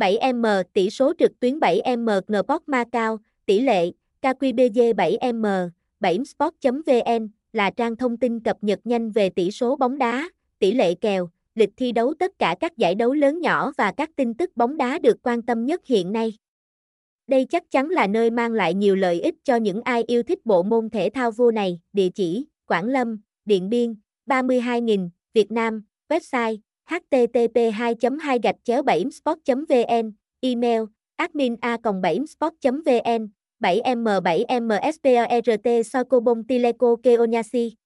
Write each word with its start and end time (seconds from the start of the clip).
7M 0.00 0.62
tỷ 0.72 0.90
số 0.90 1.12
trực 1.18 1.40
tuyến 1.40 1.58
7M 1.58 2.20
Ngport 2.28 2.62
Macau, 2.66 3.18
tỷ 3.46 3.60
lệ 3.60 3.90
KQBG 4.22 4.94
7M, 4.94 5.70
7sport.vn 6.00 7.28
là 7.52 7.70
trang 7.70 7.96
thông 7.96 8.16
tin 8.16 8.40
cập 8.40 8.56
nhật 8.60 8.78
nhanh 8.84 9.10
về 9.10 9.30
tỷ 9.30 9.50
số 9.50 9.76
bóng 9.76 9.98
đá, 9.98 10.28
tỷ 10.58 10.72
lệ 10.72 10.94
kèo, 10.94 11.28
lịch 11.54 11.70
thi 11.76 11.92
đấu 11.92 12.14
tất 12.18 12.38
cả 12.38 12.56
các 12.60 12.76
giải 12.76 12.94
đấu 12.94 13.12
lớn 13.12 13.40
nhỏ 13.40 13.72
và 13.78 13.92
các 13.92 14.10
tin 14.16 14.34
tức 14.34 14.56
bóng 14.56 14.76
đá 14.76 14.98
được 14.98 15.16
quan 15.22 15.42
tâm 15.42 15.66
nhất 15.66 15.80
hiện 15.86 16.12
nay. 16.12 16.32
Đây 17.26 17.44
chắc 17.44 17.70
chắn 17.70 17.88
là 17.88 18.06
nơi 18.06 18.30
mang 18.30 18.52
lại 18.52 18.74
nhiều 18.74 18.96
lợi 18.96 19.20
ích 19.20 19.34
cho 19.44 19.56
những 19.56 19.82
ai 19.82 20.04
yêu 20.06 20.22
thích 20.22 20.46
bộ 20.46 20.62
môn 20.62 20.90
thể 20.90 21.10
thao 21.14 21.30
vua 21.30 21.50
này. 21.50 21.80
Địa 21.92 22.08
chỉ: 22.14 22.46
Quảng 22.66 22.86
Lâm, 22.86 23.20
Điện 23.44 23.68
Biên, 23.68 23.94
32.000, 24.26 25.08
Việt 25.34 25.50
Nam, 25.50 25.82
website 26.08 26.58
http 26.90 27.56
2 27.72 27.94
2 28.18 28.38
gạch 28.42 28.56
chéo 28.64 28.82
7 28.82 29.10
sport 29.10 29.38
vn 29.68 30.12
email 30.40 30.82
admin 31.16 31.56
a 31.60 31.76
7 31.76 32.26
sport 32.26 32.54
vn 32.62 33.28
7m7msport 33.60 35.82
socobon 35.92 36.44
tileco 36.48 36.96
keonyasi 36.96 37.79